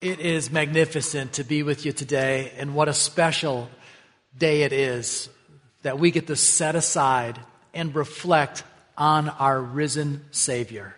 [0.00, 3.68] It is magnificent to be with you today, and what a special
[4.34, 5.28] day it is
[5.82, 7.38] that we get to set aside
[7.74, 8.64] and reflect
[8.96, 10.96] on our risen Savior.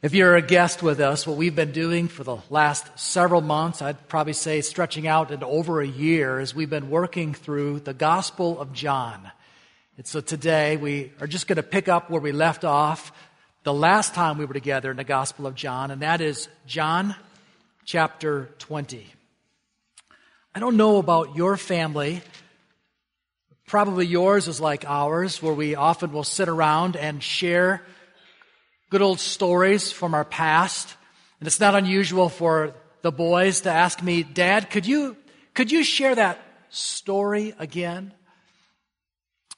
[0.00, 3.82] If you're a guest with us, what we've been doing for the last several months,
[3.82, 7.92] I'd probably say stretching out into over a year, is we've been working through the
[7.92, 9.30] Gospel of John.
[9.98, 13.12] And so today we are just going to pick up where we left off
[13.62, 17.14] the last time we were together in the Gospel of John, and that is John
[17.84, 19.06] chapter 20.
[20.54, 22.22] I don't know about your family.
[23.66, 27.82] Probably yours is like ours, where we often will sit around and share
[28.90, 30.94] good old stories from our past.
[31.40, 35.16] And it's not unusual for the boys to ask me, Dad, could you,
[35.52, 36.38] could you share that
[36.70, 38.14] story again?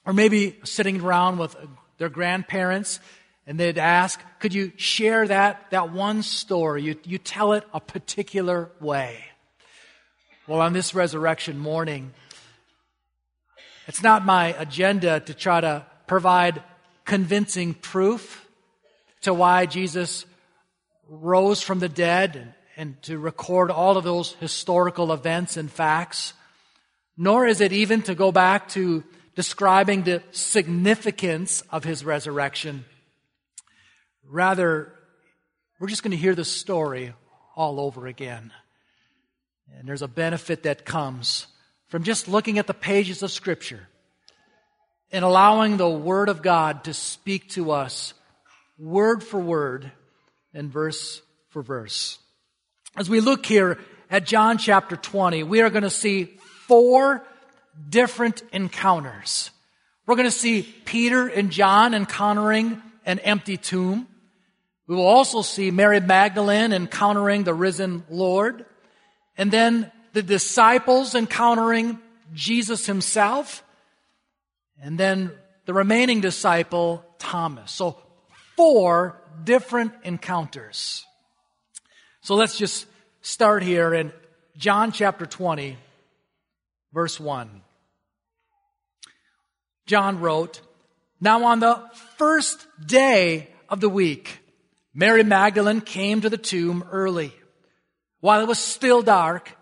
[0.05, 1.55] Or maybe sitting around with
[1.97, 2.99] their grandparents
[3.47, 6.83] and they'd ask, could you share that, that one story?
[6.83, 9.23] You, you tell it a particular way.
[10.47, 12.11] Well, on this resurrection morning,
[13.87, 16.61] it's not my agenda to try to provide
[17.05, 18.45] convincing proof
[19.21, 20.25] to why Jesus
[21.07, 26.33] rose from the dead and, and to record all of those historical events and facts,
[27.15, 32.83] nor is it even to go back to describing the significance of his resurrection
[34.29, 34.93] Rather,
[35.79, 37.13] we're just going to hear the story
[37.55, 38.51] all over again.
[39.77, 41.47] And there's a benefit that comes
[41.87, 43.87] from just looking at the pages of Scripture
[45.11, 48.13] and allowing the Word of God to speak to us
[48.77, 49.91] word for word
[50.53, 52.19] and verse for verse.
[52.95, 56.25] As we look here at John chapter 20, we are going to see
[56.67, 57.25] four
[57.89, 59.51] different encounters.
[60.05, 64.07] We're going to see Peter and John encountering an empty tomb.
[64.87, 68.65] We will also see Mary Magdalene encountering the risen Lord,
[69.37, 71.99] and then the disciples encountering
[72.33, 73.63] Jesus himself,
[74.81, 75.31] and then
[75.65, 77.71] the remaining disciple, Thomas.
[77.71, 77.97] So,
[78.55, 81.05] four different encounters.
[82.21, 82.87] So, let's just
[83.21, 84.13] start here in
[84.55, 85.77] John chapter 20,
[86.93, 87.61] verse 1.
[89.85, 90.61] John wrote,
[91.19, 91.81] Now on the
[92.17, 94.39] first day of the week,
[94.99, 97.31] Mary Magdalene came to the tomb early,
[98.19, 99.55] while it was still dark,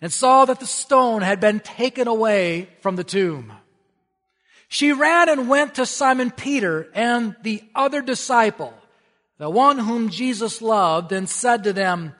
[0.00, 3.52] and saw that the stone had been taken away from the tomb.
[4.68, 8.74] She ran and went to Simon Peter and the other disciple,
[9.38, 12.14] the one whom Jesus loved, and said to them,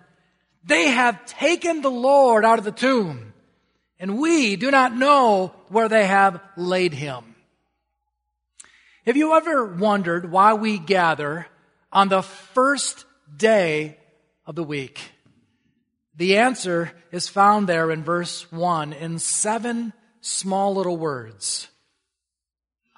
[0.65, 3.33] They have taken the Lord out of the tomb,
[4.01, 7.37] and we do not know where they have laid him.
[9.07, 11.47] Have you ever wondered why we gather
[11.93, 13.05] on the first
[13.37, 13.99] day
[14.45, 15.01] of the week?
[16.17, 21.69] The answer is found there in verse 1 in seven small little words.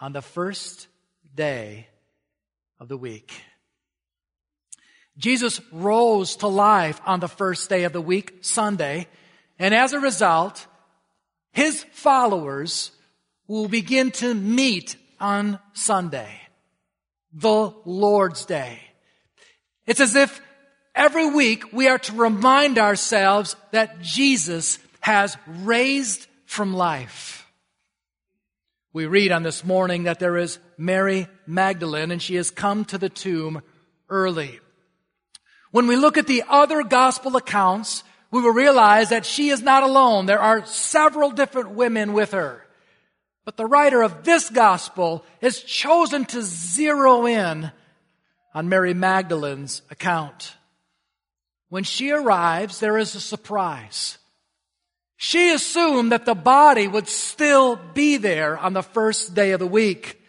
[0.00, 0.86] On the first
[1.34, 1.88] day
[2.78, 3.32] of the week.
[5.16, 9.08] Jesus rose to life on the first day of the week, Sunday,
[9.58, 10.66] and as a result,
[11.50, 12.92] his followers
[13.48, 16.40] will begin to meet on Sunday,
[17.32, 18.80] the Lord's Day.
[19.86, 20.40] It's as if
[20.94, 27.46] every week we are to remind ourselves that Jesus has raised from life.
[28.92, 32.98] We read on this morning that there is Mary Magdalene and she has come to
[32.98, 33.62] the tomb
[34.08, 34.60] early.
[35.70, 39.82] When we look at the other gospel accounts, we will realize that she is not
[39.82, 40.26] alone.
[40.26, 42.66] There are several different women with her.
[43.48, 47.72] But the writer of this gospel has chosen to zero in
[48.52, 50.54] on Mary Magdalene's account.
[51.70, 54.18] When she arrives, there is a surprise.
[55.16, 59.66] She assumed that the body would still be there on the first day of the
[59.66, 60.20] week.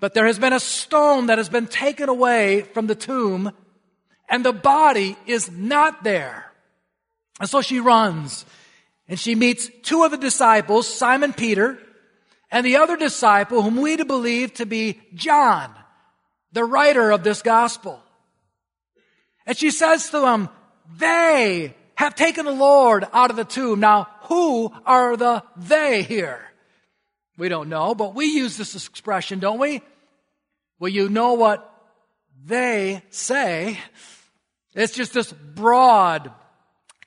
[0.00, 3.52] But there has been a stone that has been taken away from the tomb,
[4.28, 6.50] and the body is not there.
[7.38, 8.44] And so she runs,
[9.06, 11.78] and she meets two of the disciples, Simon Peter,
[12.50, 15.74] and the other disciple whom we believe to be John
[16.52, 18.00] the writer of this gospel.
[19.46, 20.48] And she says to them,
[20.96, 23.80] they have taken the Lord out of the tomb.
[23.80, 26.40] Now, who are the they here?
[27.36, 29.82] We don't know, but we use this expression, don't we?
[30.78, 31.70] Well, you know what
[32.44, 33.78] they say.
[34.74, 36.30] It's just this broad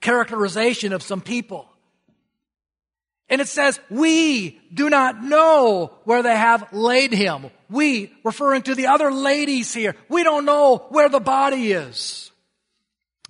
[0.01, 1.68] characterization of some people.
[3.29, 7.51] And it says, we do not know where they have laid him.
[7.69, 12.31] We, referring to the other ladies here, we don't know where the body is.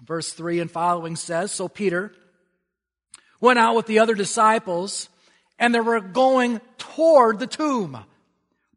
[0.01, 2.13] Verse 3 and following says, So Peter
[3.41, 5.09] went out with the other disciples
[5.59, 7.97] and they were going toward the tomb.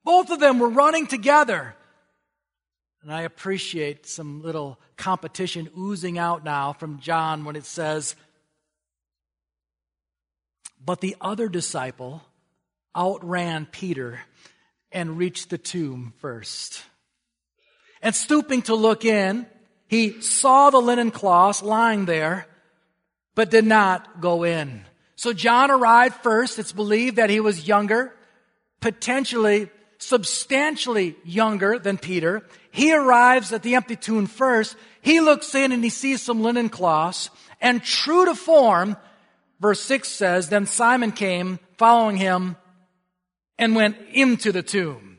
[0.05, 1.77] Both of them were running together.
[3.03, 8.15] And I appreciate some little competition oozing out now from John when it says,
[10.85, 12.23] But the other disciple
[12.97, 14.21] outran Peter
[14.91, 16.83] and reached the tomb first.
[18.03, 19.47] And stooping to look in,
[19.87, 22.47] he saw the linen cloths lying there,
[23.35, 24.85] but did not go in.
[25.17, 26.59] So John arrived first.
[26.59, 28.13] It's believed that he was younger,
[28.81, 29.71] potentially
[30.03, 32.43] substantially younger than Peter.
[32.73, 34.77] He arrives at the empty tomb first.
[35.01, 37.31] He looks in and he sees some linen cloths
[37.61, 38.97] and true to form,
[39.63, 42.57] verse 6 says, then Simon came following him
[43.59, 45.19] and went into the tomb.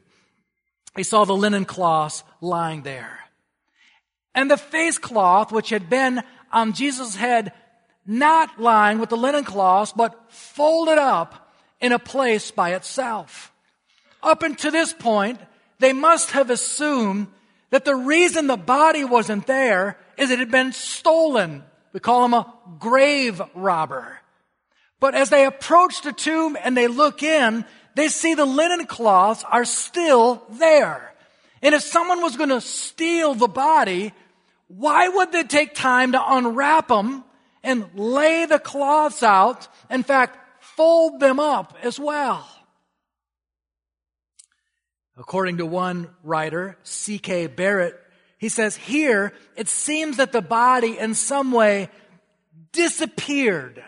[0.97, 3.19] He saw the linen cloths lying there.
[4.35, 7.53] And the face cloth, which had been on Jesus' head,
[8.05, 13.53] not lying with the linen cloths, but folded up in a place by itself.
[14.21, 15.39] Up until this point,
[15.79, 17.27] they must have assumed
[17.69, 21.63] that the reason the body wasn't there is it had been stolen.
[21.93, 24.19] We call him a grave robber.
[25.03, 29.43] But as they approach the tomb and they look in, they see the linen cloths
[29.43, 31.13] are still there.
[31.61, 34.13] And if someone was going to steal the body,
[34.69, 37.25] why would they take time to unwrap them
[37.63, 39.67] and lay the cloths out?
[39.89, 42.47] In fact, fold them up as well.
[45.17, 47.47] According to one writer, C.K.
[47.47, 47.99] Barrett,
[48.37, 51.89] he says, here it seems that the body in some way
[52.71, 53.83] disappeared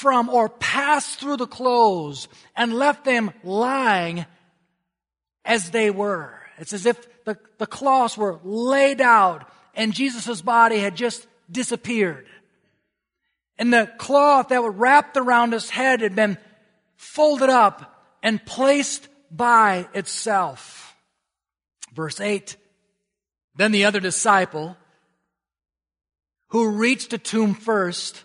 [0.00, 2.26] from or passed through the clothes
[2.56, 4.24] and left them lying
[5.44, 6.40] as they were.
[6.58, 12.26] It's as if the, the cloths were laid out and Jesus' body had just disappeared.
[13.58, 16.38] And the cloth that was wrapped around his head had been
[16.96, 20.96] folded up and placed by itself.
[21.94, 22.56] Verse 8.
[23.56, 24.76] Then the other disciple,
[26.48, 28.24] who reached the tomb first,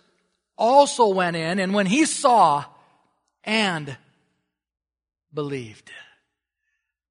[0.56, 2.64] also went in, and when he saw
[3.44, 3.96] and
[5.32, 5.90] believed.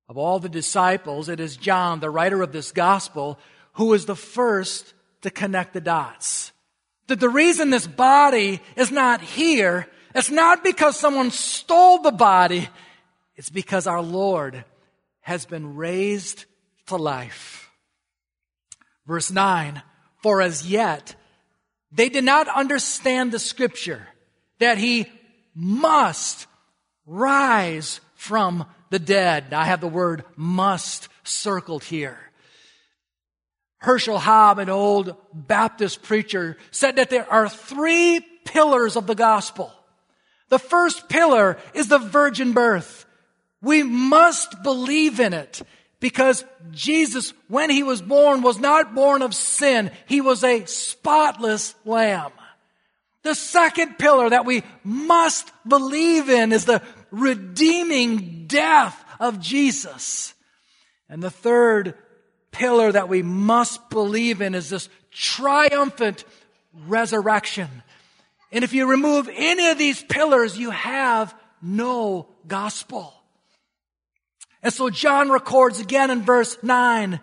[0.07, 3.39] Of all the disciples, it is John, the writer of this gospel,
[3.73, 6.51] who is the first to connect the dots.
[7.07, 12.69] That the reason this body is not here, it's not because someone stole the body,
[13.35, 14.63] it's because our Lord
[15.21, 16.45] has been raised
[16.87, 17.71] to life.
[19.07, 19.81] Verse 9,
[20.21, 21.15] for as yet
[21.95, 24.07] they did not understand the scripture
[24.59, 25.07] that he
[25.55, 26.47] must
[27.05, 29.53] rise from the dead.
[29.53, 32.19] I have the word must circled here.
[33.77, 39.71] Herschel Hobbs, an old Baptist preacher, said that there are three pillars of the gospel.
[40.49, 43.05] The first pillar is the virgin birth.
[43.61, 45.61] We must believe in it
[46.05, 49.89] because Jesus, when he was born, was not born of sin.
[50.05, 52.31] He was a spotless lamb.
[53.23, 60.35] The second pillar that we must believe in is the redeeming death of Jesus.
[61.09, 61.95] And the third
[62.51, 66.23] pillar that we must believe in is this triumphant
[66.85, 67.81] resurrection.
[68.51, 71.33] And if you remove any of these pillars, you have
[71.63, 73.14] no gospel.
[74.65, 77.19] And so John records again in verse 9,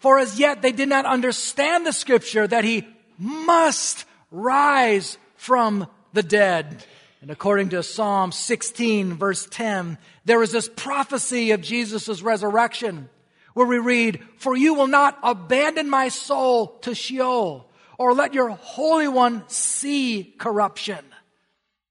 [0.00, 2.84] for as yet they did not understand the scripture that he
[3.16, 6.84] must rise from the dead.
[7.20, 13.08] And according to Psalm 16 verse 10, there is this prophecy of Jesus' resurrection
[13.54, 18.48] where we read, for you will not abandon my soul to Sheol or let your
[18.48, 21.04] Holy One see corruption.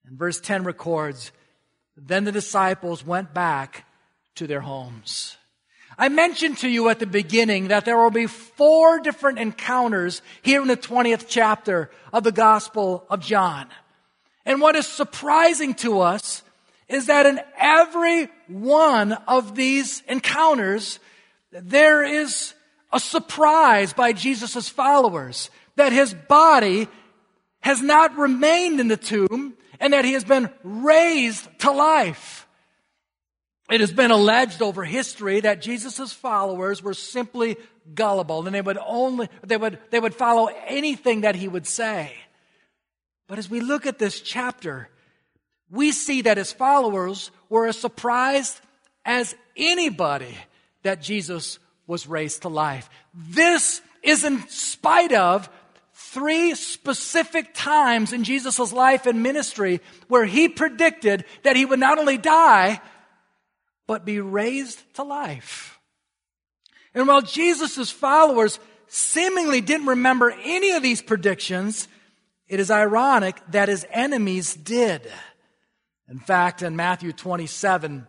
[0.06, 1.32] And verse 10 records,
[1.96, 3.86] then the disciples went back
[4.38, 5.38] to their homes.
[5.98, 10.62] I mentioned to you at the beginning that there will be four different encounters here
[10.62, 13.68] in the 20th chapter of the Gospel of John.
[14.46, 16.44] And what is surprising to us
[16.88, 21.00] is that in every one of these encounters,
[21.52, 22.54] there is
[22.94, 26.88] a surprise by Jesus' followers that his body
[27.62, 32.47] has not remained in the tomb and that he has been raised to life.
[33.70, 37.58] It has been alleged over history that Jesus' followers were simply
[37.94, 42.14] gullible and they would only, they would, they would follow anything that he would say.
[43.28, 44.90] But as we look at this chapter,
[45.70, 48.60] we see that his followers were as surprised
[49.04, 50.38] as anybody
[50.84, 52.90] that Jesus was raised to life.
[53.14, 55.50] This is in spite of
[55.94, 61.98] three specific times in Jesus' life and ministry where he predicted that he would not
[61.98, 62.80] only die,
[63.88, 65.80] but be raised to life.
[66.94, 71.88] And while Jesus' followers seemingly didn't remember any of these predictions,
[72.48, 75.10] it is ironic that his enemies did.
[76.10, 78.08] In fact, in Matthew 27,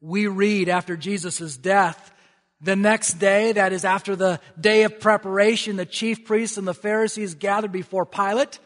[0.00, 2.12] we read after Jesus' death,
[2.60, 6.74] the next day, that is after the day of preparation, the chief priests and the
[6.74, 8.60] Pharisees gathered before Pilate,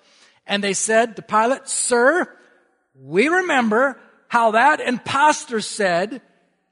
[0.46, 2.30] and they said to Pilate, Sir,
[2.94, 3.98] we remember
[4.28, 6.20] how that impostor said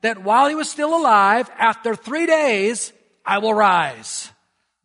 [0.03, 2.93] that while he was still alive, after three days,
[3.25, 4.31] I will rise.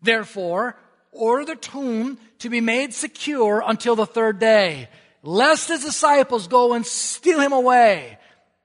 [0.01, 0.77] Therefore,
[1.11, 4.89] order the tomb to be made secure until the third day,
[5.21, 8.17] lest his disciples go and steal him away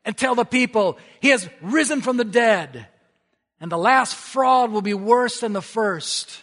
[0.05, 2.87] and tell the people he has risen from the dead.
[3.61, 6.43] And the last fraud will be worse than the first.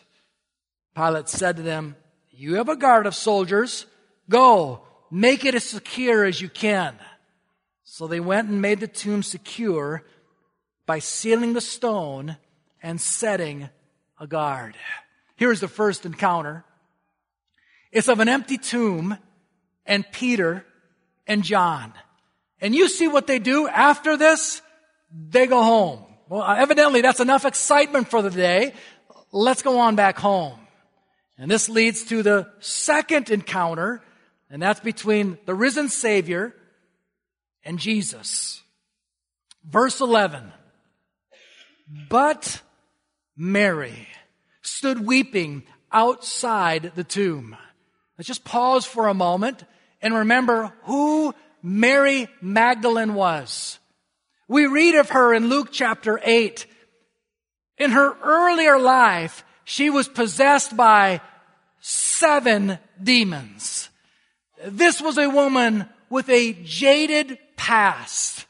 [0.96, 1.96] Pilate said to them,
[2.32, 3.86] You have a guard of soldiers.
[4.30, 6.96] Go, make it as secure as you can.
[7.94, 10.06] So they went and made the tomb secure
[10.86, 12.38] by sealing the stone
[12.82, 13.68] and setting
[14.18, 14.78] a guard.
[15.36, 16.64] Here's the first encounter.
[17.92, 19.18] It's of an empty tomb
[19.86, 20.66] and Peter
[21.28, 21.92] and John.
[22.62, 24.62] And you see what they do after this?
[25.12, 26.06] They go home.
[26.30, 28.74] Well, uh, evidently that's enough excitement for the day.
[29.34, 30.58] Let's go on back home.
[31.38, 34.02] And this leads to the second encounter,
[34.50, 36.56] and that's between the risen Savior
[37.64, 38.62] and Jesus.
[39.64, 40.52] Verse 11.
[42.10, 42.62] But
[43.36, 44.08] Mary
[44.62, 47.56] stood weeping outside the tomb.
[48.18, 49.64] Let's just pause for a moment
[50.02, 53.80] and remember who Mary Magdalene was.
[54.48, 56.66] We read of her in Luke chapter 8.
[57.78, 61.22] In her earlier life, she was possessed by
[61.80, 63.90] seven demons.
[64.66, 68.48] This was a woman with a jaded past.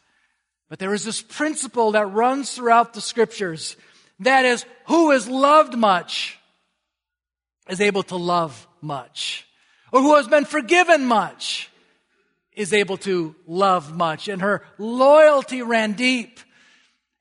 [0.70, 3.76] But there is this principle that runs throughout the scriptures.
[4.22, 6.40] That is, who is loved much
[7.68, 9.46] is able to love much.
[9.92, 11.70] Or who has been forgiven much
[12.54, 14.30] is able to love much.
[14.30, 16.40] And her loyalty ran deep.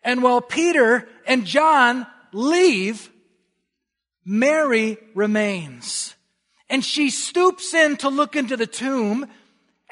[0.04, 3.10] And while Peter and John leave,
[4.24, 6.14] Mary remains.
[6.68, 9.26] And she stoops in to look into the tomb.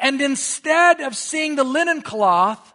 [0.01, 2.73] And instead of seeing the linen cloth,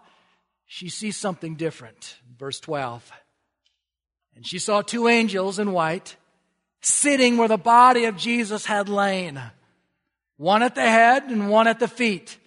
[0.66, 2.18] she sees something different.
[2.38, 3.12] Verse 12.
[4.36, 6.16] And she saw two angels in white
[6.82, 9.42] sitting where the body of Jesus had lain,
[10.38, 12.38] one at the head and one at the feet.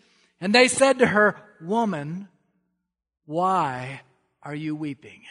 [0.41, 2.29] And they said to her, Woman,
[3.25, 4.03] why
[4.43, 5.23] are you weeping?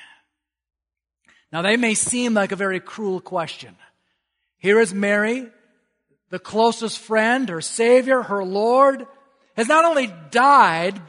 [1.51, 3.75] Now, they may seem like a very cruel question.
[4.57, 5.47] Here is Mary,
[6.29, 9.05] the closest friend, her Savior, her Lord,
[9.55, 11.01] has not only died,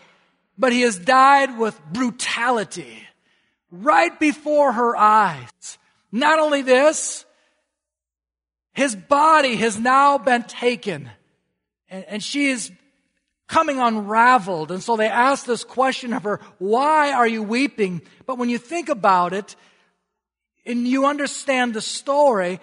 [0.58, 3.02] but he has died with brutality
[3.70, 5.78] right before her eyes.
[6.12, 7.24] Not only this,
[8.72, 11.10] his body has now been taken
[11.88, 12.70] and, and she is
[13.48, 14.70] coming unraveled.
[14.70, 18.02] And so they ask this question of her, why are you weeping?
[18.26, 19.56] But when you think about it
[20.64, 22.60] and you understand the story,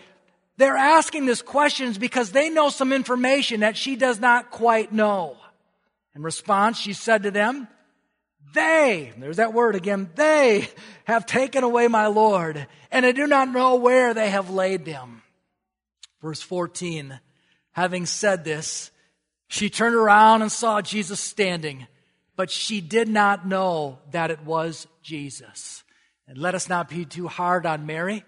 [0.58, 5.38] they're asking this questions because they know some information that she does not quite know.
[6.15, 7.67] In response, she said to them,
[8.53, 10.67] they, there's that word again, they
[11.05, 15.24] have taken away my Lord, and I do not know where they have laid him.
[16.22, 17.20] Verse 14,
[17.72, 18.91] having said this,
[19.48, 21.88] she turned around and saw Jesus standing,
[22.36, 25.84] but she did not know that it was Jesus.
[26.27, 28.24] And let us not be too hard on Mary.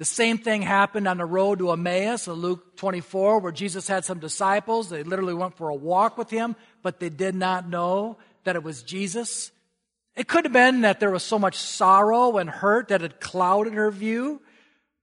[0.00, 4.02] The same thing happened on the road to Emmaus in Luke 24, where Jesus had
[4.02, 4.88] some disciples.
[4.88, 8.62] They literally went for a walk with him, but they did not know that it
[8.62, 9.52] was Jesus.
[10.16, 13.74] It could have been that there was so much sorrow and hurt that it clouded
[13.74, 14.40] her view,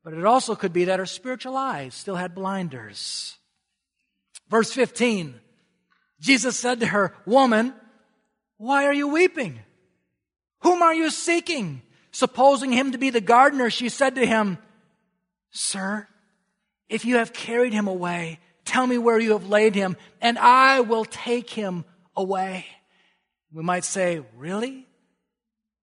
[0.03, 3.37] but it also could be that her spiritual eyes still had blinders.
[4.49, 5.35] Verse 15,
[6.19, 7.71] Jesus said to her, Woman,
[8.57, 9.59] why are you weeping?
[10.61, 11.83] Whom are you seeking?
[12.09, 14.57] Supposing him to be the gardener, she said to him,
[15.51, 16.07] Sir,
[16.89, 20.81] if you have carried him away, tell me where you have laid him, and I
[20.81, 21.85] will take him
[22.15, 22.65] away.
[23.53, 24.87] We might say, Really?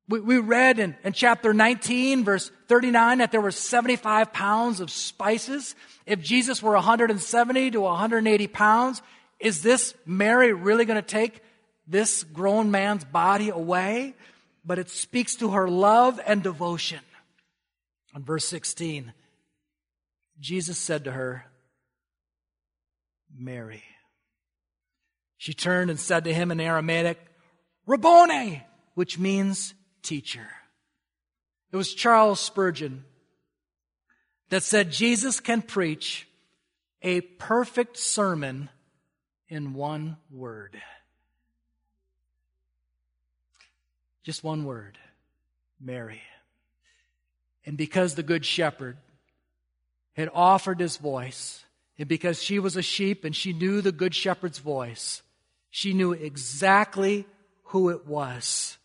[0.09, 4.91] We, we read in, in chapter 19, verse 39, that there were 75 pounds of
[4.91, 5.75] spices.
[6.05, 9.01] If Jesus were 170 to 180 pounds,
[9.41, 11.41] is this Mary really going to take
[11.87, 14.15] this grown man's body away?
[14.65, 17.01] But it speaks to her love and devotion.
[18.15, 19.13] In verse 16,
[20.41, 21.47] Jesus said to her,
[23.37, 23.83] Mary.
[25.37, 27.19] She turned and said to him in Aramaic,
[27.87, 28.63] Rabboni,
[28.95, 30.47] which means teacher.
[31.73, 33.05] It was Charles Spurgeon
[34.51, 36.29] that said Jesus can preach
[37.03, 38.71] a perfect sermon
[39.49, 40.81] in one word.
[44.23, 44.97] Just one word
[45.81, 46.23] Mary.
[47.67, 48.97] And because the Good Shepherd
[50.15, 51.65] had offered his voice,
[51.99, 55.23] and because she was a sheep and she knew the Good Shepherd's voice,
[55.71, 57.27] she knew exactly
[57.65, 58.79] who it was.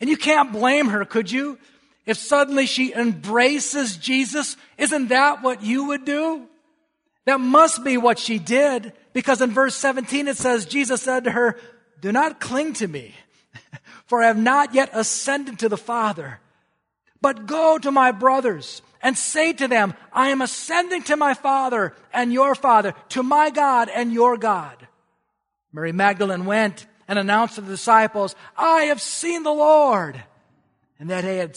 [0.00, 1.58] And you can't blame her, could you?
[2.04, 6.48] If suddenly she embraces Jesus, isn't that what you would do?
[7.24, 11.30] That must be what she did because in verse 17 it says, Jesus said to
[11.30, 11.56] her,
[12.00, 13.14] do not cling to me,
[14.06, 16.40] for I have not yet ascended to the Father,
[17.22, 21.94] but go to my brothers and say to them, I am ascending to my Father
[22.12, 24.88] and your Father, to my God and your God.
[25.72, 30.22] Mary Magdalene went and announced to the disciples, I have seen the Lord.
[30.98, 31.56] And that he had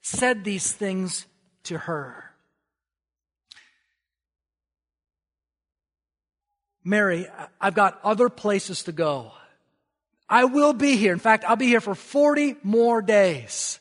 [0.00, 1.26] said these things
[1.64, 2.24] to her.
[6.84, 7.26] Mary,
[7.60, 9.32] I've got other places to go.
[10.26, 11.12] I will be here.
[11.12, 13.77] In fact, I'll be here for 40 more days.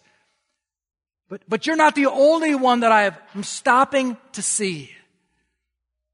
[1.29, 4.91] But, but you're not the only one that I have, I'm stopping to see.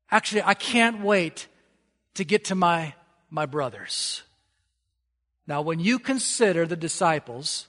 [0.09, 1.47] Actually, I can't wait
[2.15, 2.93] to get to my,
[3.29, 4.23] my brothers.
[5.45, 7.67] Now, when you consider the disciples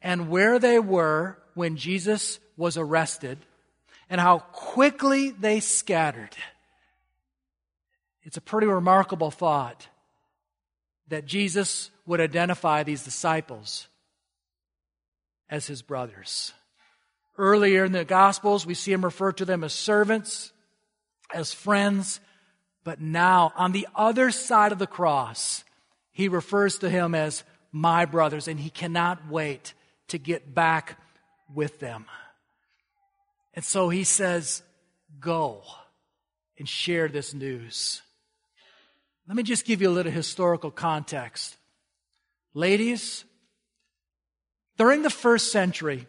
[0.00, 3.38] and where they were when Jesus was arrested
[4.08, 6.36] and how quickly they scattered,
[8.22, 9.88] it's a pretty remarkable thought
[11.08, 13.88] that Jesus would identify these disciples
[15.48, 16.52] as his brothers.
[17.40, 20.52] Earlier in the Gospels, we see him refer to them as servants,
[21.32, 22.20] as friends,
[22.84, 25.64] but now on the other side of the cross,
[26.12, 29.72] he refers to him as my brothers, and he cannot wait
[30.08, 31.00] to get back
[31.54, 32.04] with them.
[33.54, 34.62] And so he says,
[35.18, 35.62] Go
[36.58, 38.02] and share this news.
[39.26, 41.56] Let me just give you a little historical context.
[42.52, 43.24] Ladies,
[44.76, 46.06] during the first century,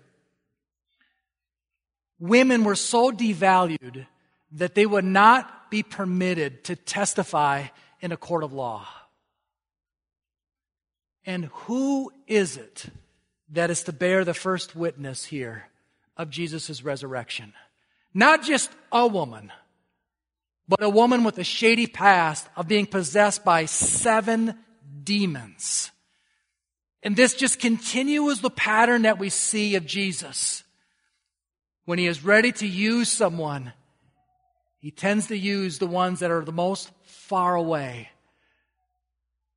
[2.21, 4.05] women were so devalued
[4.53, 7.65] that they would not be permitted to testify
[7.99, 8.87] in a court of law.
[11.25, 12.85] And who is it
[13.49, 15.69] that is to bear the first witness here
[16.15, 17.53] of Jesus' resurrection?
[18.13, 19.51] Not just a woman,
[20.67, 24.55] but a woman with a shady past of being possessed by seven
[25.03, 25.91] demons.
[27.03, 30.63] And this just continues the pattern that we see of Jesus.
[31.85, 33.73] When he is ready to use someone,
[34.79, 38.09] he tends to use the ones that are the most far away.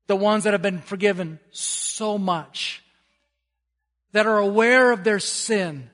[0.06, 2.82] The ones that have been forgiven so much.
[4.12, 5.90] That are aware of their sin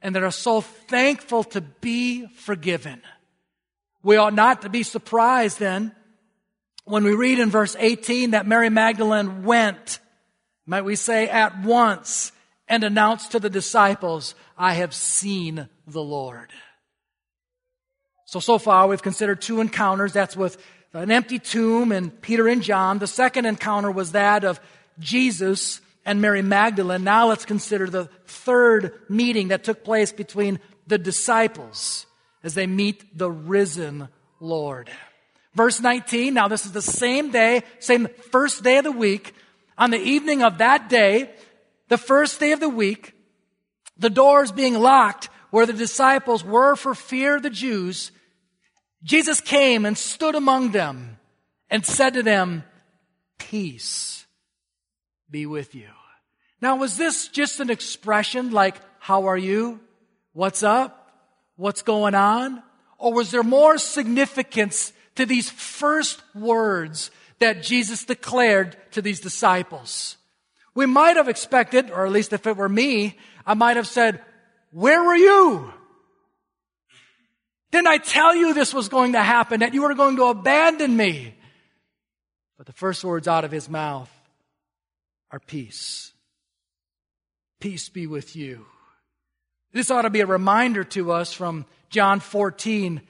[0.00, 3.02] and that are so thankful to be forgiven.
[4.02, 5.94] We ought not to be surprised then
[6.84, 10.00] when we read in verse 18 that Mary Magdalene went,
[10.66, 12.32] might we say at once,
[12.68, 16.50] and announced to the disciples, I have seen the Lord.
[18.26, 20.12] So, so far we've considered two encounters.
[20.12, 20.56] That's with
[20.94, 22.98] an empty tomb and Peter and John.
[22.98, 24.60] The second encounter was that of
[24.98, 27.04] Jesus and Mary Magdalene.
[27.04, 32.06] Now let's consider the third meeting that took place between the disciples
[32.42, 34.08] as they meet the risen
[34.40, 34.90] Lord.
[35.54, 39.34] Verse 19, now this is the same day, same first day of the week.
[39.76, 41.30] On the evening of that day,
[41.92, 43.14] the first day of the week,
[43.98, 48.12] the doors being locked where the disciples were for fear of the Jews,
[49.02, 51.18] Jesus came and stood among them
[51.68, 52.64] and said to them,
[53.36, 54.24] Peace
[55.30, 55.90] be with you.
[56.62, 59.78] Now, was this just an expression like, How are you?
[60.32, 61.02] What's up?
[61.56, 62.62] what's going on?
[62.96, 70.16] Or was there more significance to these first words that Jesus declared to these disciples?
[70.74, 74.22] We might have expected, or at least if it were me, I might have said,
[74.70, 75.72] where were you?
[77.70, 80.96] Didn't I tell you this was going to happen, that you were going to abandon
[80.96, 81.34] me?
[82.56, 84.10] But the first words out of his mouth
[85.30, 86.12] are peace.
[87.60, 88.66] Peace be with you.
[89.72, 93.00] This ought to be a reminder to us from John 14.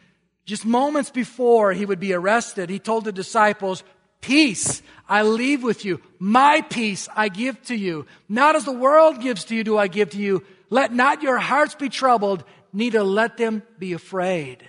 [0.45, 3.83] Just moments before he would be arrested, he told the disciples,
[4.23, 6.01] Peace I leave with you.
[6.19, 8.07] My peace I give to you.
[8.29, 10.43] Not as the world gives to you do I give to you.
[10.71, 14.67] Let not your hearts be troubled, neither let them be afraid.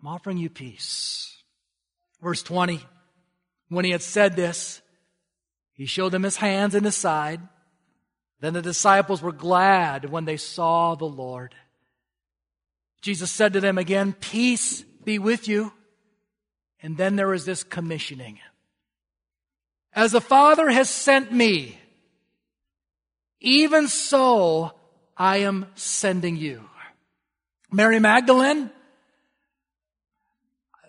[0.00, 1.36] I'm offering you peace.
[2.22, 2.80] Verse 20.
[3.68, 4.80] When he had said this,
[5.74, 7.40] he showed them his hands and his side.
[8.40, 11.54] Then the disciples were glad when they saw the Lord.
[13.00, 15.72] Jesus said to them again, Peace be with you.
[16.82, 18.38] And then there is this commissioning.
[19.94, 21.78] As the Father has sent me,
[23.40, 24.72] even so
[25.16, 26.62] I am sending you.
[27.70, 28.70] Mary Magdalene,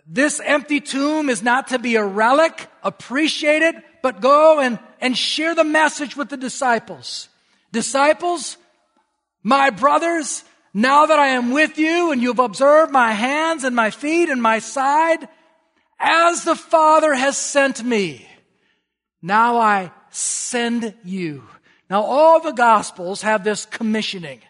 [0.08, 5.18] this empty tomb is not to be a relic, appreciate it, but go and, and
[5.18, 7.30] share the message with the disciples.
[7.72, 8.58] Disciples,
[9.42, 13.90] my brothers, now that I am with you and you've observed my hands and my
[13.92, 15.28] feet and my side,
[16.00, 18.28] as the Father has sent me,
[19.24, 21.44] now I send you.
[21.90, 24.42] Now all the Gospels have this commissioning.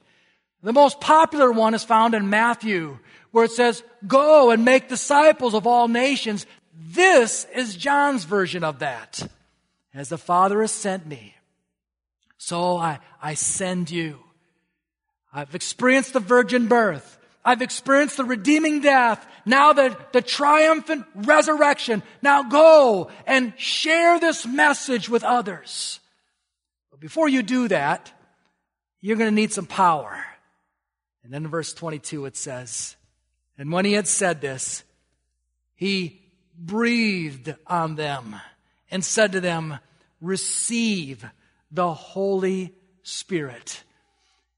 [0.63, 2.97] The most popular one is found in Matthew,
[3.31, 6.45] where it says, go and make disciples of all nations.
[6.73, 9.25] This is John's version of that.
[9.93, 11.35] As the Father has sent me,
[12.37, 14.19] so I, I send you.
[15.31, 17.19] I've experienced the virgin birth.
[17.45, 19.25] I've experienced the redeeming death.
[19.45, 22.03] Now the, the triumphant resurrection.
[22.21, 25.99] Now go and share this message with others.
[26.91, 28.11] But before you do that,
[29.01, 30.23] you're going to need some power.
[31.23, 32.95] And then in verse 22 it says,
[33.57, 34.83] And when he had said this,
[35.75, 36.21] he
[36.57, 38.35] breathed on them
[38.89, 39.79] and said to them,
[40.21, 41.25] Receive
[41.71, 43.83] the Holy Spirit.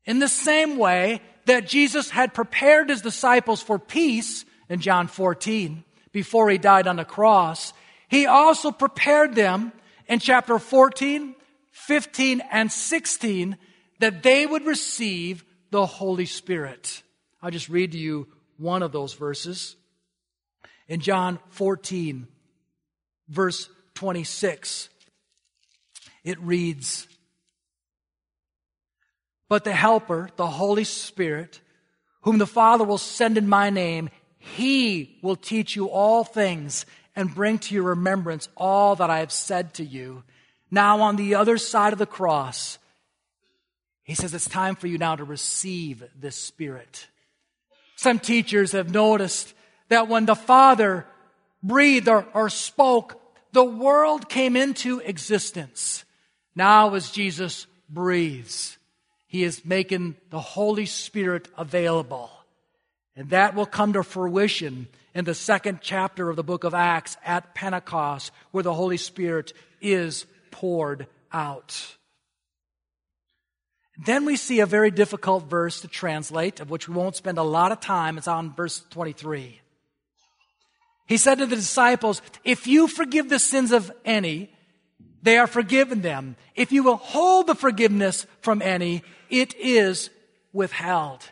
[0.05, 5.83] In the same way that Jesus had prepared his disciples for peace in John 14
[6.11, 7.73] before he died on the cross,
[8.07, 9.71] he also prepared them
[10.07, 11.35] in chapter 14,
[11.71, 13.57] 15, and 16
[13.99, 17.03] that they would receive the Holy Spirit.
[17.41, 18.27] I'll just read to you
[18.57, 19.75] one of those verses.
[20.87, 22.27] In John 14,
[23.27, 24.89] verse 26,
[26.23, 27.07] it reads,
[29.49, 31.61] but the Helper, the Holy Spirit,
[32.21, 37.33] whom the Father will send in my name, he will teach you all things and
[37.33, 40.23] bring to your remembrance all that I have said to you.
[40.71, 42.77] Now, on the other side of the cross,
[44.03, 47.07] he says it's time for you now to receive this Spirit.
[47.95, 49.53] Some teachers have noticed
[49.89, 51.05] that when the Father
[51.63, 56.03] breathed or, or spoke, the world came into existence.
[56.55, 58.74] Now, as Jesus breathes,
[59.35, 62.31] he is making the Holy Spirit available.
[63.17, 67.17] And that will come to fruition in the second chapter of the book of Acts
[67.25, 71.97] at Pentecost, where the Holy Spirit is poured out.
[74.05, 77.43] Then we see a very difficult verse to translate, of which we won't spend a
[77.43, 78.17] lot of time.
[78.17, 79.59] It's on verse 23.
[81.07, 84.49] He said to the disciples, If you forgive the sins of any,
[85.23, 86.37] they are forgiven them.
[86.55, 90.09] If you will hold the forgiveness from any, it is
[90.53, 91.23] withheld.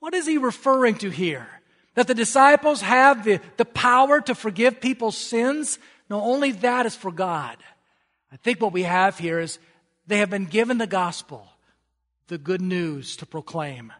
[0.00, 1.48] What is he referring to here?
[1.94, 5.78] That the disciples have the, the power to forgive people's sins?
[6.08, 7.56] No, only that is for God.
[8.32, 9.58] I think what we have here is
[10.06, 11.46] they have been given the gospel,
[12.28, 13.92] the good news to proclaim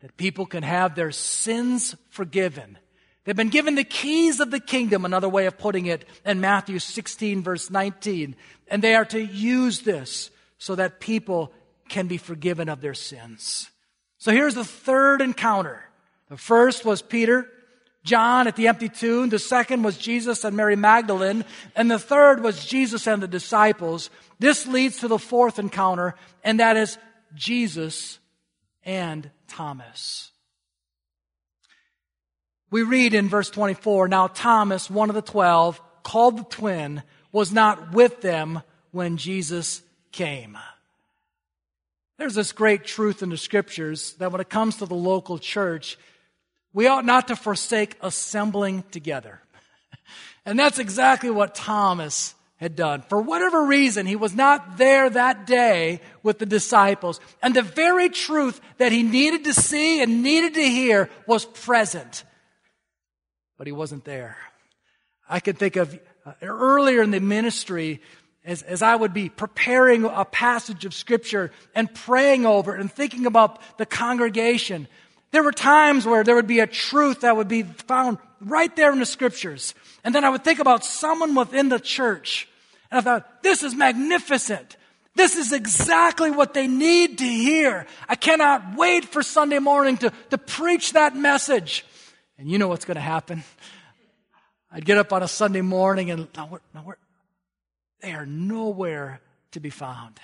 [0.00, 2.78] that people can have their sins forgiven.
[3.24, 6.78] They've been given the keys of the kingdom, another way of putting it, in Matthew
[6.78, 8.36] 16, verse 19.
[8.68, 11.52] And they are to use this so that people
[11.88, 13.70] can be forgiven of their sins.
[14.18, 15.84] So here's the third encounter.
[16.28, 17.48] The first was Peter,
[18.02, 19.28] John at the empty tomb.
[19.28, 21.44] The second was Jesus and Mary Magdalene.
[21.74, 24.10] And the third was Jesus and the disciples.
[24.38, 26.98] This leads to the fourth encounter, and that is
[27.34, 28.18] Jesus
[28.84, 30.30] and Thomas.
[32.70, 37.52] We read in verse 24, now Thomas, one of the twelve, called the twin, was
[37.52, 40.58] not with them when Jesus came.
[42.18, 45.98] There's this great truth in the scriptures that when it comes to the local church,
[46.72, 49.40] we ought not to forsake assembling together.
[50.48, 53.02] And that's exactly what Thomas had done.
[53.02, 57.20] For whatever reason, he was not there that day with the disciples.
[57.42, 62.22] And the very truth that he needed to see and needed to hear was present.
[63.58, 64.36] But he wasn't there.
[65.28, 68.00] I can think of uh, earlier in the ministry,
[68.46, 72.90] as, as I would be preparing a passage of scripture and praying over it and
[72.90, 74.86] thinking about the congregation,
[75.32, 78.92] there were times where there would be a truth that would be found right there
[78.92, 79.74] in the scriptures.
[80.04, 82.48] And then I would think about someone within the church.
[82.90, 84.76] And I thought, this is magnificent.
[85.16, 87.86] This is exactly what they need to hear.
[88.08, 91.84] I cannot wait for Sunday morning to, to preach that message.
[92.38, 93.42] And you know what's going to happen.
[94.70, 96.94] I'd get up on a Sunday morning and now we're, now
[98.06, 100.20] they are nowhere to be found.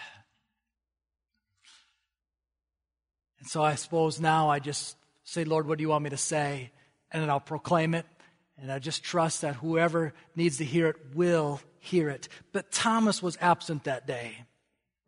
[3.40, 6.16] And so I suppose now I just say, Lord, what do you want me to
[6.16, 6.70] say?
[7.10, 8.06] And then I'll proclaim it.
[8.56, 12.28] And I just trust that whoever needs to hear it will hear it.
[12.52, 14.36] But Thomas was absent that day.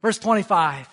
[0.03, 0.89] Verse 25.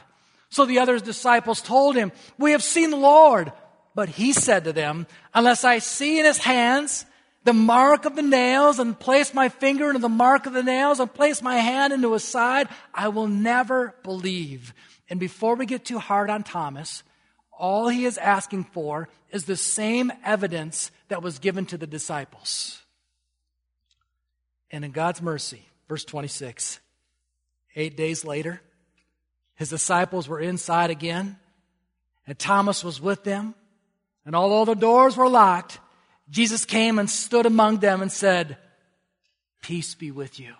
[0.49, 3.51] So the other disciples told him, We have seen the Lord.
[3.95, 7.07] But he said to them, Unless I see in his hands
[7.43, 10.99] the mark of the nails and place my finger into the mark of the nails
[10.99, 14.73] and place my hand into his side, I will never believe.
[15.09, 17.03] And before we get too hard on Thomas,
[17.51, 22.81] all he is asking for is the same evidence that was given to the disciples.
[24.69, 26.79] And in God's mercy, verse 26,
[27.75, 28.61] eight days later,
[29.55, 31.37] his disciples were inside again,
[32.25, 33.53] and Thomas was with them.
[34.25, 35.79] And although the doors were locked,
[36.31, 38.57] Jesus came and stood among them and said,
[39.61, 40.53] Peace be with you.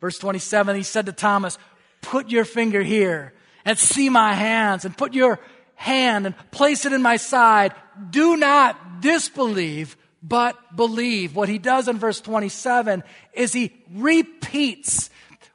[0.00, 1.58] Verse 27, he said to Thomas,
[2.00, 5.38] Put your finger here and see my hands, and put your
[5.74, 7.74] hand and place it in my side.
[8.10, 11.36] Do not disbelieve, but believe.
[11.36, 13.04] What he does in verse 27
[13.34, 15.10] is he repeats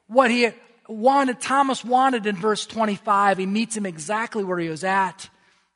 [0.07, 0.49] what he
[0.87, 3.39] wanted, Thomas wanted in verse 25.
[3.39, 5.29] He meets him exactly where he was at.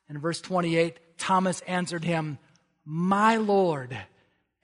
[0.08, 2.38] In verse 28, Thomas answered him,
[2.84, 3.96] My Lord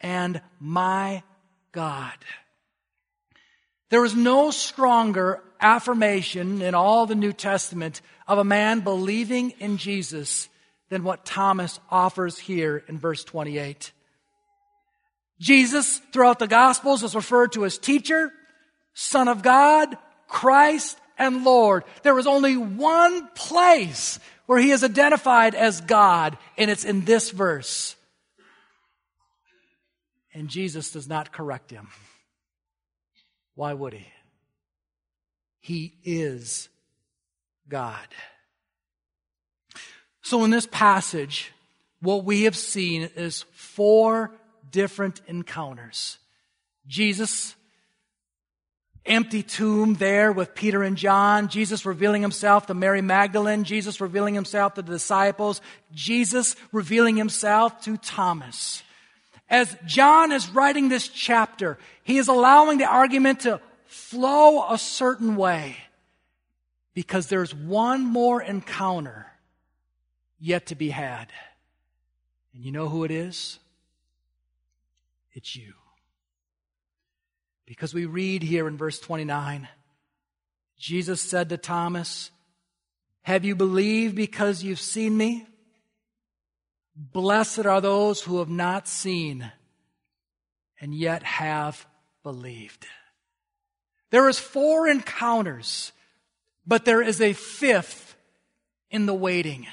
[0.00, 1.22] and my
[1.72, 2.16] God.
[3.90, 9.76] There is no stronger affirmation in all the New Testament of a man believing in
[9.76, 10.48] Jesus
[10.88, 13.92] than what Thomas offers here in verse 28.
[15.38, 18.32] Jesus, throughout the Gospels, is referred to as teacher,
[18.94, 19.96] Son of God,
[20.28, 21.84] Christ, and Lord.
[22.02, 27.30] There is only one place where he is identified as God, and it's in this
[27.30, 27.95] verse.
[30.36, 31.88] And Jesus does not correct him.
[33.54, 34.06] Why would he?
[35.60, 36.68] He is
[37.70, 38.06] God.
[40.20, 41.52] So in this passage,
[42.02, 44.30] what we have seen is four
[44.70, 46.18] different encounters.
[46.86, 47.54] Jesus
[49.06, 54.34] empty tomb there with Peter and John, Jesus revealing himself to Mary Magdalene, Jesus revealing
[54.34, 55.62] himself to the disciples,
[55.94, 58.82] Jesus revealing himself to Thomas.
[59.48, 65.36] As John is writing this chapter, he is allowing the argument to flow a certain
[65.36, 65.76] way
[66.94, 69.26] because there's one more encounter
[70.40, 71.28] yet to be had.
[72.54, 73.58] And you know who it is?
[75.32, 75.74] It's you.
[77.66, 79.68] Because we read here in verse 29,
[80.78, 82.30] Jesus said to Thomas,
[83.22, 85.46] Have you believed because you've seen me?
[86.96, 89.50] Blessed are those who have not seen
[90.80, 91.86] and yet have
[92.22, 92.86] believed.
[94.10, 95.92] There is four encounters,
[96.66, 98.16] but there is a fifth
[98.90, 99.66] in the waiting.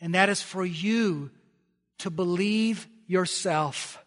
[0.00, 1.30] And that is for you
[1.98, 4.02] to believe yourself.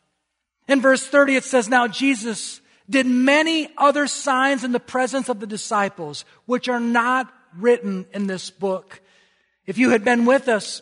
[0.67, 2.59] In verse 30 it says, Now Jesus
[2.89, 8.27] did many other signs in the presence of the disciples, which are not written in
[8.27, 8.99] this book.
[9.65, 10.81] If you had been with us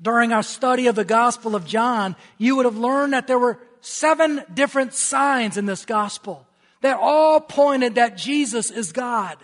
[0.00, 3.58] during our study of the Gospel of John, you would have learned that there were
[3.80, 6.46] seven different signs in this Gospel
[6.80, 9.38] that all pointed that Jesus is God.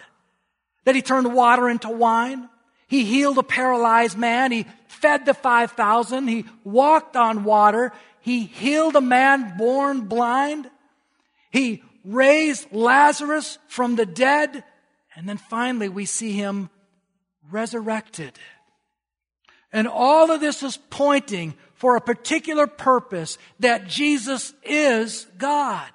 [0.84, 2.48] That He turned water into wine.
[2.88, 4.50] He healed a paralyzed man.
[4.50, 6.26] He fed the 5,000.
[6.26, 7.92] He walked on water.
[8.20, 10.68] He healed a man born blind.
[11.50, 14.64] He raised Lazarus from the dead.
[15.14, 16.68] And then finally we see him
[17.50, 18.32] resurrected.
[19.72, 25.90] And all of this is pointing for a particular purpose that Jesus is God.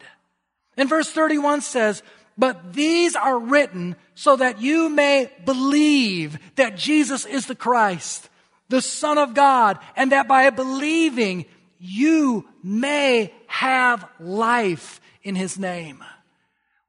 [0.77, 2.01] And verse 31 says,
[2.37, 8.29] but these are written so that you may believe that Jesus is the Christ,
[8.69, 11.45] the Son of God, and that by believing
[11.79, 16.03] you may have life in His name.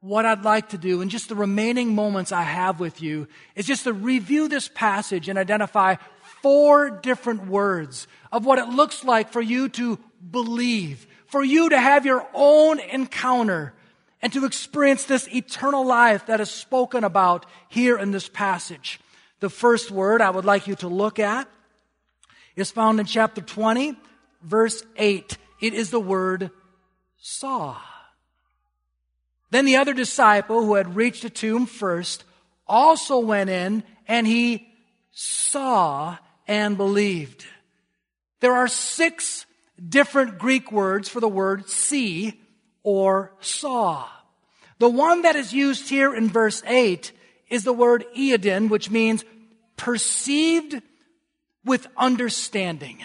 [0.00, 3.66] What I'd like to do in just the remaining moments I have with you is
[3.66, 5.96] just to review this passage and identify
[6.42, 9.98] four different words of what it looks like for you to
[10.30, 13.72] believe, for you to have your own encounter
[14.22, 19.00] and to experience this eternal life that is spoken about here in this passage.
[19.40, 21.48] The first word I would like you to look at
[22.56, 23.94] is found in chapter 20,
[24.42, 25.36] verse 8.
[25.60, 26.50] It is the word
[27.18, 27.76] saw.
[29.50, 32.24] Then the other disciple who had reached the tomb first
[32.66, 34.68] also went in and he
[35.12, 36.16] saw
[36.46, 37.46] and believed.
[38.40, 39.46] There are six
[39.88, 42.40] different Greek words for the word see
[42.82, 44.08] or saw.
[44.78, 47.12] The one that is used here in verse 8
[47.48, 49.24] is the word eodin, which means
[49.76, 50.80] perceived
[51.64, 52.98] with understanding.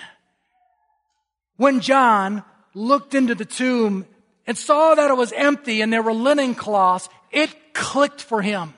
[1.58, 4.06] When John looked into the tomb
[4.48, 8.74] and saw that it was empty and there were linen cloths, it clicked for him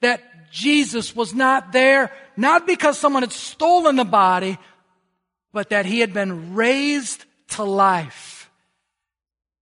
[0.00, 4.58] that Jesus was not there, not because someone had stolen the body,
[5.52, 8.50] but that he had been raised to life.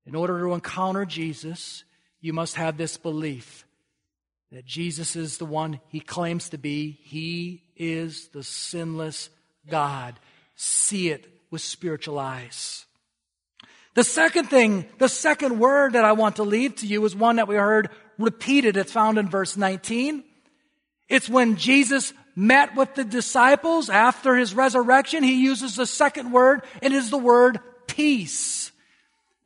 [0.07, 1.85] In order to encounter Jesus,
[2.20, 3.64] you must have this belief
[4.53, 6.99] that Jesus is the one he claims to be.
[7.03, 9.29] He is the sinless
[9.68, 10.18] God.
[10.55, 12.85] See it with spiritual eyes.
[13.94, 17.37] The second thing, the second word that I want to leave to you is one
[17.37, 18.77] that we heard repeated.
[18.77, 20.25] It's found in verse 19.
[21.14, 25.22] It's when Jesus met with the disciples after his resurrection.
[25.22, 26.64] He uses the second word.
[26.83, 28.72] And it is the word peace.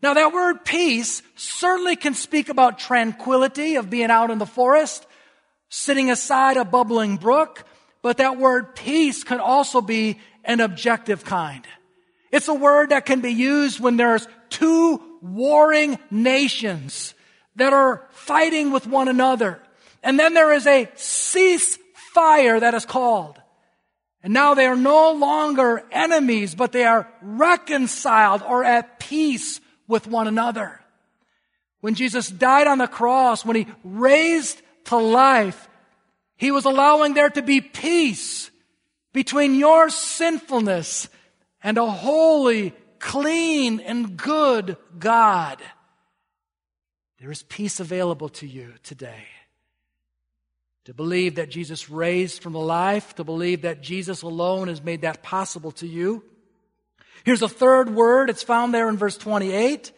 [0.03, 5.07] Now that word peace certainly can speak about tranquility of being out in the forest,
[5.69, 7.65] sitting aside a bubbling brook,
[8.01, 11.67] but that word peace can also be an objective kind.
[12.33, 17.13] It's a word that can be used when there's two warring nations
[17.57, 19.61] that are fighting with one another.
[20.03, 23.41] And then there is a ceasefire that is called.
[24.23, 30.07] And now they are no longer enemies, but they are reconciled or at peace with
[30.07, 30.81] one another.
[31.81, 35.69] When Jesus died on the cross, when he raised to life,
[36.37, 38.51] he was allowing there to be peace
[39.13, 41.09] between your sinfulness
[41.63, 45.61] and a holy, clean, and good God.
[47.21, 49.25] There is peace available to you today.
[50.89, 55.03] To believe that Jesus raised from the life, to believe that Jesus alone has made
[55.03, 56.25] that possible to you.
[57.25, 58.31] Here's a third word.
[58.31, 59.93] It's found there in verse 28.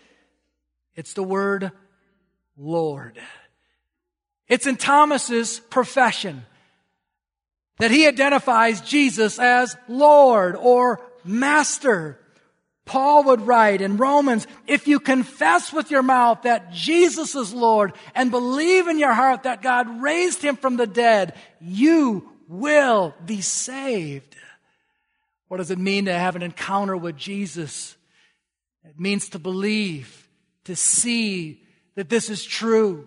[0.97, 1.71] It's the word
[2.59, 3.21] Lord.
[4.49, 6.45] It's in Thomas's profession
[7.79, 12.19] that he identifies Jesus as Lord or Master.
[12.91, 17.93] Paul would write in Romans, if you confess with your mouth that Jesus is Lord
[18.17, 23.43] and believe in your heart that God raised him from the dead, you will be
[23.43, 24.35] saved.
[25.47, 27.97] What does it mean to have an encounter with Jesus?
[28.85, 30.29] It means to believe,
[30.65, 31.63] to see
[31.95, 33.07] that this is true.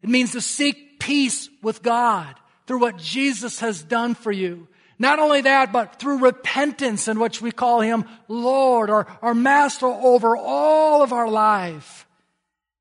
[0.00, 2.36] It means to seek peace with God
[2.68, 4.68] through what Jesus has done for you.
[5.02, 9.86] Not only that, but through repentance in which we call him Lord or, or Master
[9.86, 12.06] over all of our life.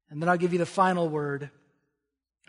[0.07, 1.49] And then I'll give you the final word.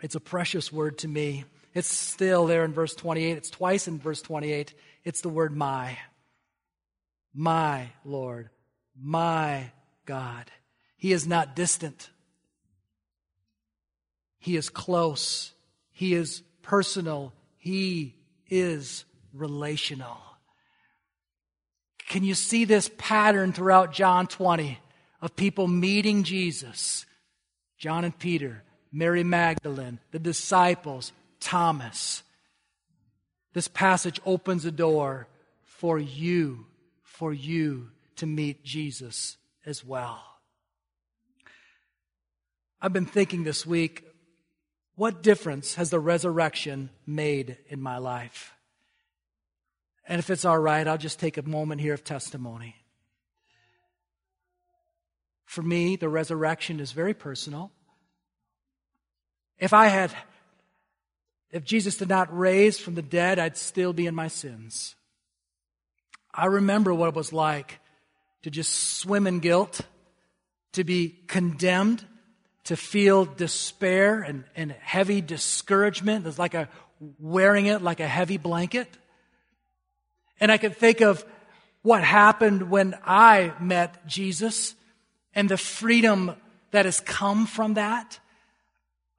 [0.03, 1.45] It's a precious word to me.
[1.73, 3.35] It's still there in verse 28.
[3.35, 4.75] It's twice in verse 28.
[5.05, 5.97] It's the word my.
[7.33, 8.51] My Lord.
[8.95, 9.71] My
[10.05, 10.51] God.
[10.97, 12.11] He is not distant.
[14.37, 15.51] He is close.
[15.89, 17.33] He is personal.
[17.57, 18.13] He
[18.51, 20.17] is relational.
[22.07, 24.79] Can you see this pattern throughout John 20
[25.21, 27.05] of people meeting Jesus?
[27.77, 32.23] John and Peter, Mary Magdalene, the disciples, Thomas.
[33.53, 35.27] This passage opens a door
[35.63, 36.65] for you,
[37.01, 40.23] for you to meet Jesus as well.
[42.81, 44.03] I've been thinking this week,
[44.95, 48.53] what difference has the resurrection made in my life?
[50.07, 52.75] And if it's all right, I'll just take a moment here of testimony.
[55.45, 57.71] For me, the resurrection is very personal.
[59.59, 60.11] If I had,
[61.51, 64.95] if Jesus did not raise from the dead, I'd still be in my sins.
[66.33, 67.79] I remember what it was like
[68.41, 69.81] to just swim in guilt,
[70.73, 72.05] to be condemned,
[72.65, 76.25] to feel despair and, and heavy discouragement.
[76.25, 76.67] It's like a
[77.19, 78.87] wearing it like a heavy blanket.
[80.39, 81.25] And I can think of
[81.81, 84.75] what happened when I met Jesus
[85.35, 86.35] and the freedom
[86.71, 88.19] that has come from that.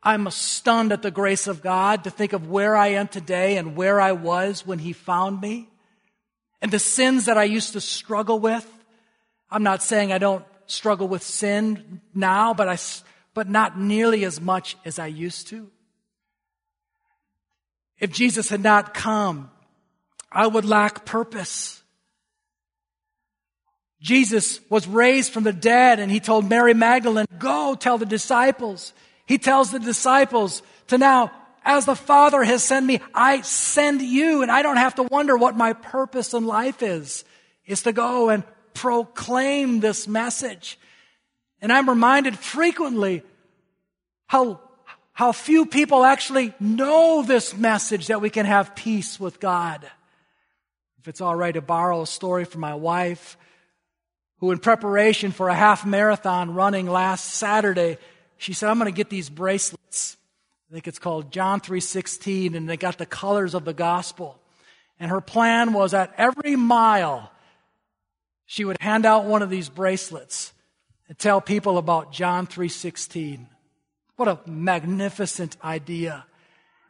[0.02, 3.74] I'm stunned at the grace of God to think of where I am today and
[3.74, 5.68] where I was when He found me.
[6.60, 8.70] And the sins that I used to struggle with.
[9.50, 12.78] I'm not saying I don't struggle with sin now, but I,
[13.34, 15.70] but not nearly as much as I used to.
[17.98, 19.50] If Jesus had not come
[20.34, 21.82] I would lack purpose.
[24.00, 28.92] Jesus was raised from the dead and he told Mary Magdalene, go tell the disciples.
[29.26, 31.30] He tells the disciples to now,
[31.64, 35.36] as the Father has sent me, I send you and I don't have to wonder
[35.36, 37.24] what my purpose in life is.
[37.64, 40.78] Is to go and proclaim this message.
[41.62, 43.22] And I'm reminded frequently
[44.26, 44.60] how,
[45.14, 49.90] how few people actually know this message that we can have peace with God.
[51.04, 53.36] If it's all right to borrow a story from my wife,
[54.38, 57.98] who in preparation for a half marathon running last Saturday,
[58.38, 60.16] she said, I'm going to get these bracelets.
[60.70, 64.40] I think it's called John 3:16 and they got the colors of the gospel.
[64.98, 67.30] And her plan was at every mile
[68.46, 70.54] she would hand out one of these bracelets
[71.06, 73.46] and tell people about John 3:16.
[74.16, 76.24] What a magnificent idea.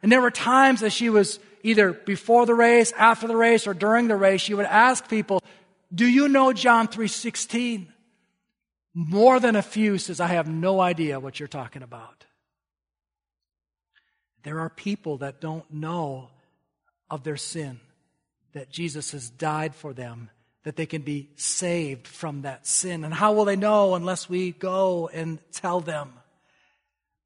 [0.05, 3.73] And there were times that she was either before the race, after the race, or
[3.73, 5.41] during the race, she would ask people,
[5.91, 7.91] do you know John 3:16?
[8.93, 12.27] More than a few says I have no idea what you're talking about.
[14.43, 16.29] There are people that don't know
[17.09, 17.79] of their sin,
[18.53, 20.29] that Jesus has died for them,
[20.65, 23.03] that they can be saved from that sin.
[23.03, 26.13] And how will they know unless we go and tell them?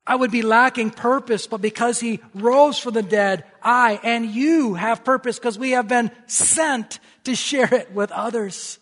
[0.09, 4.73] I would be lacking purpose, but because he rose from the dead, I and you
[4.73, 8.79] have purpose because we have been sent to share it with others.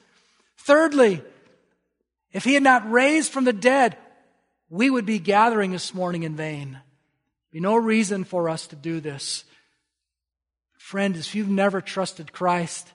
[0.60, 1.22] Thirdly,
[2.32, 3.98] if he had not raised from the dead,
[4.70, 6.80] we would be gathering this morning in vain.
[7.52, 9.44] Be no reason for us to do this.
[10.78, 12.90] Friend, if you've never trusted Christ,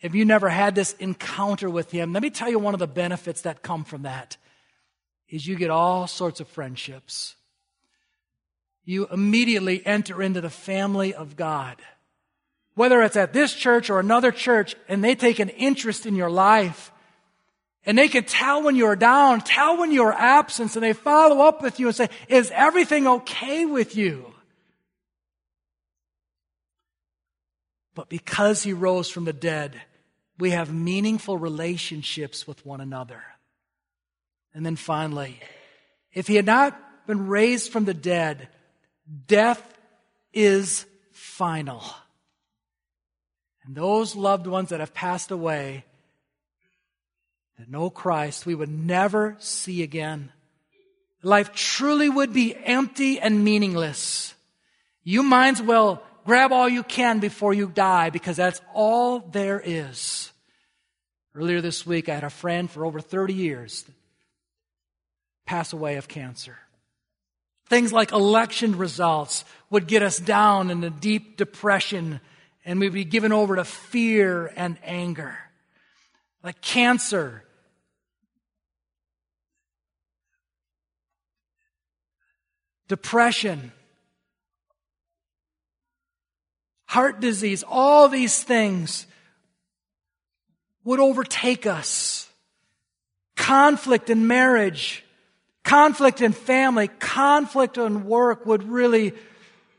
[0.00, 2.86] if you never had this encounter with him, let me tell you one of the
[2.86, 4.38] benefits that come from that
[5.28, 7.36] is you get all sorts of friendships
[8.84, 11.76] you immediately enter into the family of God.
[12.74, 16.30] Whether it's at this church or another church, and they take an interest in your
[16.30, 16.92] life,
[17.86, 21.62] and they can tell when you're down, tell when you're absent, and they follow up
[21.62, 24.32] with you and say, is everything okay with you?
[27.94, 29.80] But because he rose from the dead,
[30.38, 33.22] we have meaningful relationships with one another.
[34.52, 35.38] And then finally,
[36.12, 36.76] if he had not
[37.06, 38.48] been raised from the dead,
[39.26, 39.62] Death
[40.32, 41.82] is final.
[43.64, 45.84] And those loved ones that have passed away,
[47.58, 50.32] that know Christ, we would never see again.
[51.22, 54.34] Life truly would be empty and meaningless.
[55.02, 59.60] You might as well grab all you can before you die because that's all there
[59.64, 60.32] is.
[61.34, 63.84] Earlier this week, I had a friend for over 30 years
[65.46, 66.56] pass away of cancer.
[67.74, 72.20] Things like election results would get us down in a deep depression
[72.64, 75.36] and we'd be given over to fear and anger.
[76.44, 77.42] Like cancer.
[82.86, 83.72] Depression.
[86.86, 87.64] Heart disease.
[87.68, 89.08] All these things
[90.84, 92.28] would overtake us.
[93.34, 95.03] Conflict in marriage
[95.64, 99.14] Conflict in family, conflict in work would really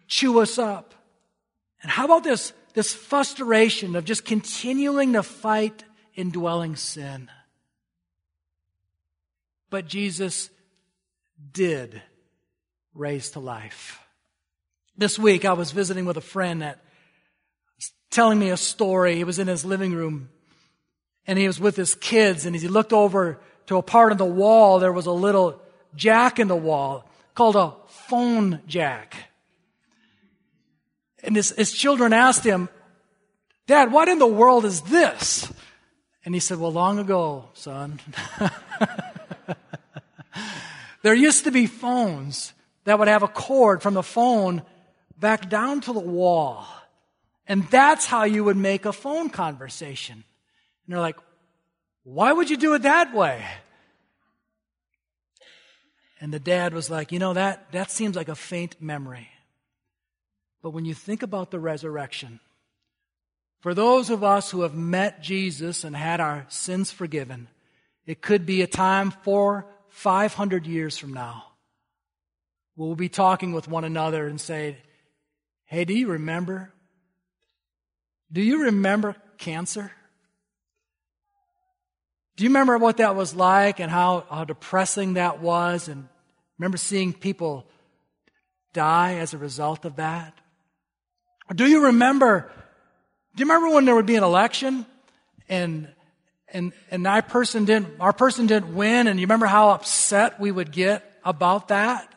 [0.08, 0.94] chew us up.
[1.82, 5.84] And how about this, this frustration of just continuing to fight
[6.16, 7.30] indwelling sin?
[9.70, 10.50] But Jesus
[11.52, 12.02] did
[12.96, 14.00] raise to life.
[14.98, 16.80] This week I was visiting with a friend that
[17.76, 19.16] was telling me a story.
[19.16, 20.30] He was in his living room
[21.28, 24.18] and he was with his kids and as he looked over to a part of
[24.18, 25.62] the wall, there was a little
[25.96, 29.16] jack in the wall called a phone jack.
[31.24, 32.70] And his, his children asked him,
[33.68, 35.52] Dad, what in the world is this?
[36.24, 38.00] And he said, Well, long ago, son,
[41.02, 44.62] there used to be phones that would have a cord from the phone
[45.20, 46.68] back down to the wall.
[47.48, 50.16] And that's how you would make a phone conversation.
[50.16, 51.18] And they're like,
[52.04, 53.44] why would you do it that way?
[56.20, 59.30] And the dad was like, you know, that, that seems like a faint memory.
[60.62, 62.40] But when you think about the resurrection,
[63.60, 67.48] for those of us who have met Jesus and had our sins forgiven,
[68.06, 71.46] it could be a time four, five hundred years from now.
[72.76, 74.78] We'll be talking with one another and say,
[75.66, 76.72] Hey, do you remember?
[78.32, 79.92] Do you remember cancer?
[82.36, 85.88] Do you remember what that was like and how, how depressing that was?
[85.88, 86.08] And
[86.60, 87.66] remember seeing people
[88.74, 90.34] die as a result of that?
[91.50, 92.52] Or do you remember,
[93.36, 94.86] do you remember when there would be an election
[95.48, 95.88] and,
[96.50, 100.52] and, and our person didn't, our person didn't win and you remember how upset we
[100.52, 102.12] would get about that?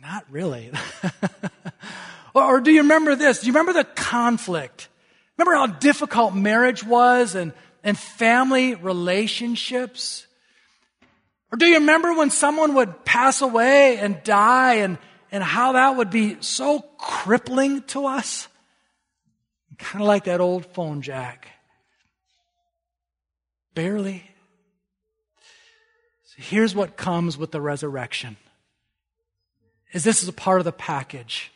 [0.00, 0.70] Not really.
[2.34, 3.40] or, or do you remember this?
[3.40, 4.88] Do you remember the conflict?
[5.36, 7.52] Remember how difficult marriage was and
[7.84, 10.26] and family relationships.
[11.52, 14.98] Or do you remember when someone would pass away and die and,
[15.30, 18.48] and how that would be so crippling to us?
[19.78, 21.48] Kind of like that old phone jack.
[23.74, 24.24] Barely.
[26.24, 28.36] So here's what comes with the resurrection.
[29.92, 31.52] Is this is a part of the package.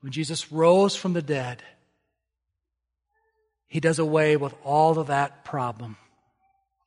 [0.00, 1.62] When Jesus rose from the dead,
[3.72, 5.96] he does away with all of that problem,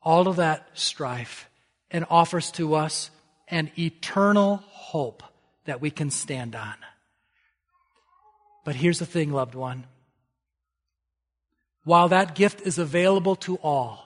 [0.03, 1.49] all of that strife,
[1.89, 3.09] and offers to us
[3.47, 5.23] an eternal hope
[5.65, 6.75] that we can stand on.
[8.65, 9.85] But here's the thing, loved one.
[11.85, 14.05] While that gift is available to all,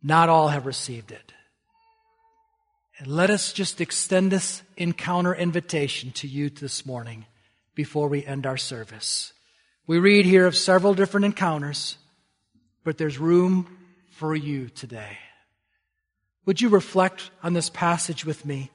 [0.00, 1.32] not all have received it.
[3.00, 7.26] And let us just extend this encounter invitation to you this morning
[7.74, 9.32] before we end our service.
[9.88, 11.96] We read here of several different encounters,
[12.84, 13.76] but there's room
[14.10, 15.18] for you today.
[16.46, 18.70] Would you reflect on this passage with me?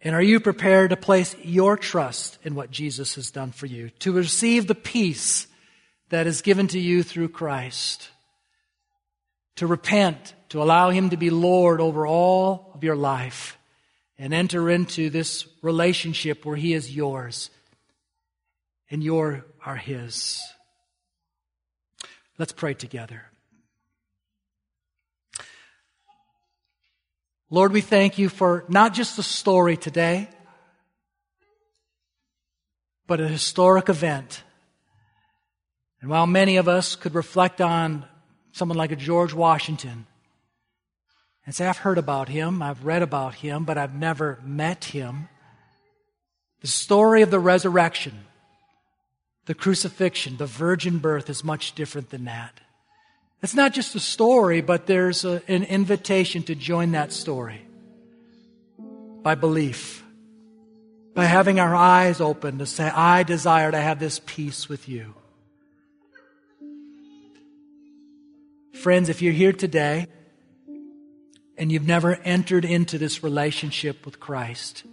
[0.00, 3.90] And are you prepared to place your trust in what Jesus has done for you,
[4.00, 5.46] to receive the peace
[6.08, 8.10] that is given to you through Christ?
[9.56, 13.58] to repent, to allow Him to be Lord over all of your life,
[14.18, 17.50] and enter into this relationship where He is yours
[18.90, 20.42] and you are His.
[22.38, 23.22] Let's pray together.
[27.50, 30.28] Lord, we thank you for not just the story today,
[33.06, 34.42] but a historic event.
[36.00, 38.06] And while many of us could reflect on
[38.52, 40.06] someone like a George Washington
[41.46, 45.28] and say, I've heard about him, I've read about him, but I've never met him.
[46.60, 48.24] The story of the resurrection,
[49.46, 52.60] the crucifixion, the virgin birth is much different than that.
[53.42, 57.66] It's not just a story, but there's a, an invitation to join that story
[59.22, 60.02] by belief,
[61.14, 65.14] by having our eyes open to say, I desire to have this peace with you.
[68.72, 70.08] Friends, if you're here today
[71.56, 74.84] and you've never entered into this relationship with Christ,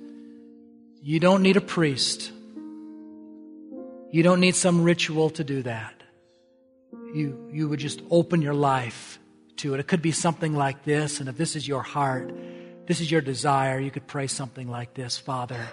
[1.02, 2.32] you don't need a priest.
[4.12, 5.93] You don't need some ritual to do that.
[7.14, 9.20] You, you would just open your life
[9.57, 9.80] to it.
[9.80, 12.34] It could be something like this, and if this is your heart,
[12.88, 15.66] this is your desire, you could pray something like this Father,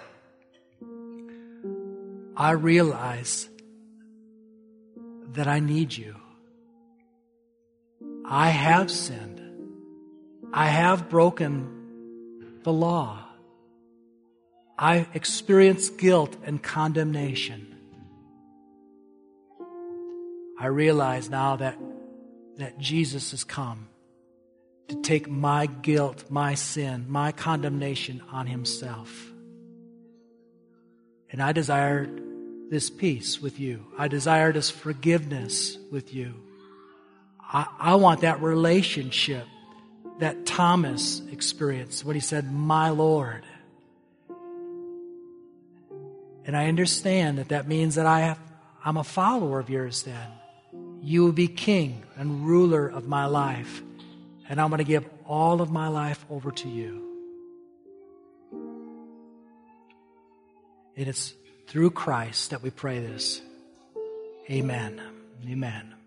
[2.37, 3.49] I realize
[5.33, 6.15] that I need you.
[8.25, 9.41] I have sinned.
[10.53, 13.25] I have broken the law.
[14.77, 17.68] I experience guilt and condemnation.
[20.59, 21.77] I realize now that,
[22.57, 23.87] that Jesus has come
[24.89, 29.31] to take my guilt, my sin, my condemnation on himself.
[31.31, 32.09] And I desire
[32.69, 33.85] this peace with you.
[33.97, 36.33] I desire this forgiveness with you.
[37.41, 39.45] I, I want that relationship
[40.19, 43.45] that Thomas experienced when he said, My Lord.
[46.45, 48.39] And I understand that that means that I have,
[48.83, 50.27] I'm a follower of yours then.
[51.01, 53.81] You will be king and ruler of my life.
[54.47, 57.05] And I'm going to give all of my life over to you.
[60.97, 61.33] And it's
[61.67, 63.41] through Christ that we pray this.
[64.49, 64.99] Amen.
[65.47, 65.98] Amen.